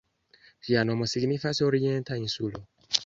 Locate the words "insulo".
2.23-2.65